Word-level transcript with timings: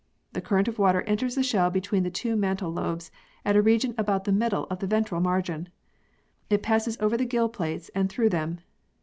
The 0.33 0.41
current 0.41 0.67
of 0.67 0.79
water 0.79 1.03
enters 1.03 1.35
the 1.35 1.43
shell 1.43 1.69
between 1.69 2.01
the 2.01 2.09
two 2.09 2.35
mantle 2.35 2.71
lobes 2.73 3.11
at 3.45 3.55
a 3.55 3.61
region 3.61 3.93
about 3.99 4.23
the 4.23 4.31
middle 4.31 4.63
of 4.71 4.79
the 4.79 4.87
ventral 4.87 5.21
margin. 5.21 5.69
It 6.49 6.63
passes 6.63 6.97
over 6.99 7.15
the 7.17 7.25
gill 7.25 7.49
plates 7.49 7.91
and 7.93 8.09
through 8.09 8.29
them. 8.29 8.61